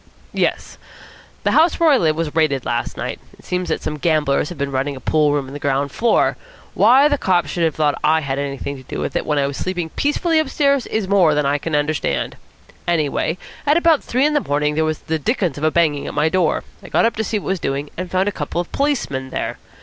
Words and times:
"Yes. 0.33 0.79
The 1.43 1.51
house 1.51 1.79
where 1.79 1.91
I 1.91 1.97
live 1.97 2.15
was 2.15 2.35
raided 2.35 2.65
late 2.65 2.71
last 2.71 2.97
night. 2.97 3.19
It 3.37 3.45
seems 3.45 3.69
that 3.69 3.83
some 3.83 3.97
gamblers 3.97 4.49
have 4.49 4.57
been 4.57 4.71
running 4.71 4.95
a 4.95 4.99
pool 4.99 5.31
room 5.31 5.45
on 5.45 5.53
the 5.53 5.59
ground 5.59 5.91
floor. 5.91 6.37
Why 6.73 7.07
the 7.07 7.19
cops 7.19 7.51
should 7.51 7.63
have 7.63 7.75
thought 7.75 7.99
I 8.03 8.21
had 8.21 8.39
anything 8.39 8.77
to 8.77 8.81
do 8.89 8.99
with 8.99 9.15
it, 9.15 9.27
when 9.27 9.37
I 9.37 9.45
was 9.45 9.57
sleeping 9.57 9.89
peacefully 9.91 10.39
upstairs, 10.39 10.87
is 10.87 11.07
more 11.07 11.35
than 11.35 11.45
I 11.45 11.59
can 11.59 11.75
understand. 11.75 12.35
Anyway, 12.87 13.37
at 13.63 13.77
about 13.77 14.03
three 14.03 14.25
in 14.25 14.33
the 14.33 14.39
morning 14.41 14.73
there 14.73 14.85
was 14.85 14.97
the 15.01 15.19
dickens 15.19 15.59
of 15.59 15.63
a 15.63 15.69
banging 15.69 16.07
at 16.07 16.15
my 16.15 16.29
door. 16.29 16.63
I 16.81 16.89
got 16.89 17.05
up 17.05 17.15
to 17.17 17.23
see 17.23 17.37
what 17.37 17.45
was 17.49 17.59
doing, 17.59 17.91
and 17.95 18.09
found 18.09 18.27
a 18.27 18.31
couple 18.31 18.59
of 18.59 18.71
Policemen 18.71 19.29
there. 19.29 19.59